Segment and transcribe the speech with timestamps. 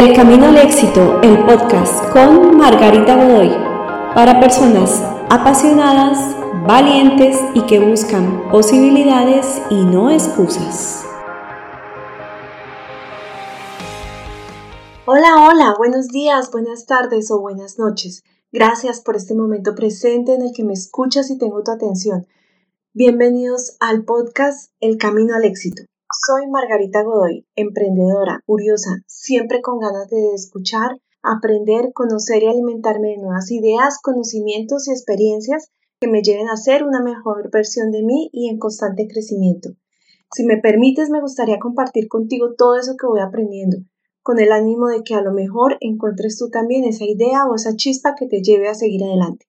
[0.00, 3.50] El Camino al Éxito, el podcast con Margarita Godoy,
[4.14, 6.34] para personas apasionadas,
[6.66, 11.04] valientes y que buscan posibilidades y no excusas.
[15.04, 18.22] Hola, hola, buenos días, buenas tardes o buenas noches.
[18.52, 22.26] Gracias por este momento presente en el que me escuchas y tengo tu atención.
[22.94, 25.89] Bienvenidos al podcast El Camino al Éxito.
[26.12, 33.18] Soy Margarita Godoy, emprendedora, curiosa, siempre con ganas de escuchar, aprender, conocer y alimentarme de
[33.18, 35.70] nuevas ideas, conocimientos y experiencias
[36.00, 39.70] que me lleven a ser una mejor versión de mí y en constante crecimiento.
[40.32, 43.76] Si me permites, me gustaría compartir contigo todo eso que voy aprendiendo,
[44.22, 47.76] con el ánimo de que a lo mejor encuentres tú también esa idea o esa
[47.76, 49.46] chispa que te lleve a seguir adelante.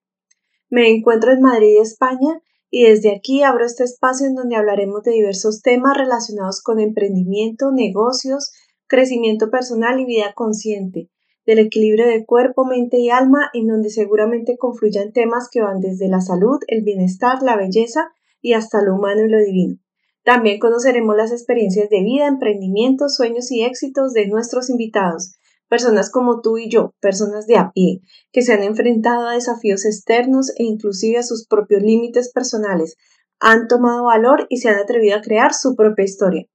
[0.69, 2.39] Me encuentro en Madrid, España,
[2.71, 7.71] y desde aquí abro este espacio en donde hablaremos de diversos temas relacionados con emprendimiento,
[7.71, 8.51] negocios,
[8.87, 11.09] crecimiento personal y vida consciente,
[11.45, 16.07] del equilibrio de cuerpo, mente y alma, en donde seguramente confluyan temas que van desde
[16.07, 18.09] la salud, el bienestar, la belleza
[18.41, 19.75] y hasta lo humano y lo divino.
[20.23, 25.35] También conoceremos las experiencias de vida, emprendimiento, sueños y éxitos de nuestros invitados,
[25.71, 28.01] personas como tú y yo, personas de a pie,
[28.33, 32.97] que se han enfrentado a desafíos externos e inclusive a sus propios límites personales,
[33.39, 36.45] han tomado valor y se han atrevido a crear su propia historia.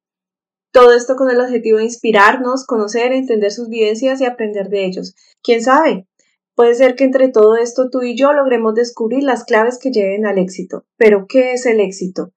[0.70, 5.14] Todo esto con el objetivo de inspirarnos, conocer, entender sus vivencias y aprender de ellos.
[5.42, 6.06] ¿Quién sabe?
[6.54, 10.26] Puede ser que entre todo esto tú y yo logremos descubrir las claves que lleven
[10.26, 10.84] al éxito.
[10.98, 12.32] Pero, ¿qué es el éxito?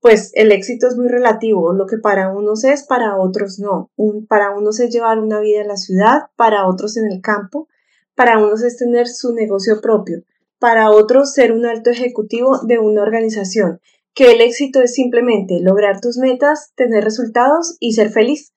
[0.00, 1.72] Pues el éxito es muy relativo.
[1.72, 3.90] Lo que para unos es, para otros no.
[4.28, 7.68] para unos es llevar una vida en la ciudad, para otros en el campo,
[8.14, 10.22] para unos es tener su negocio propio,
[10.58, 13.80] para otros ser un alto ejecutivo de una organización.
[14.14, 18.52] Que el éxito es simplemente lograr tus metas, tener resultados y ser feliz.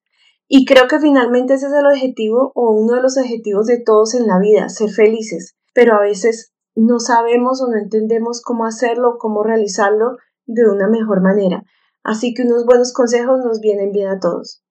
[0.47, 4.13] Y creo que finalmente ese es el objetivo o uno de los objetivos de todos
[4.13, 5.55] en la vida, ser felices.
[5.73, 11.21] Pero a veces no sabemos o no entendemos cómo hacerlo cómo realizarlo de una mejor
[11.21, 11.63] manera,
[12.03, 14.63] así que unos buenos consejos nos vienen bien a todos.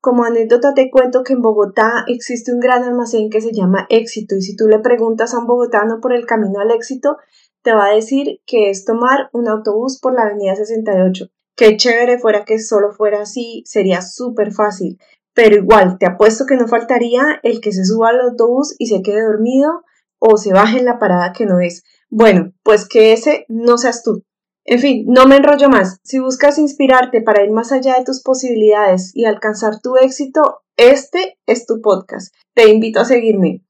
[0.00, 4.36] Como anécdota te cuento que en Bogotá existe un gran almacén que se llama Éxito
[4.36, 7.16] y si tú le preguntas a un bogotano por el camino al éxito,
[7.62, 11.26] te va a decir que es tomar un autobús por la avenida 68.
[11.56, 14.98] Qué chévere fuera que solo fuera así, sería súper fácil.
[15.34, 19.02] Pero igual, te apuesto que no faltaría el que se suba al autobús y se
[19.02, 19.82] quede dormido
[20.20, 21.82] o se baje en la parada que no es.
[22.08, 24.24] Bueno, pues que ese no seas tú.
[24.70, 25.98] En fin, no me enrollo más.
[26.04, 31.38] Si buscas inspirarte para ir más allá de tus posibilidades y alcanzar tu éxito, este
[31.46, 32.34] es tu podcast.
[32.54, 33.64] Te invito a seguirme.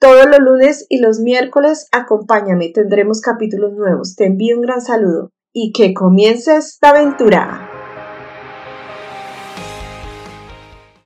[0.00, 4.16] Todos los lunes y los miércoles acompáñame, tendremos capítulos nuevos.
[4.16, 7.65] Te envío un gran saludo y que comience esta aventura.